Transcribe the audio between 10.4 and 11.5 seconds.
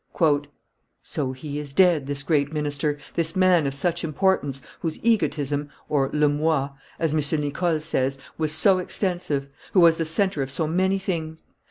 of so many things!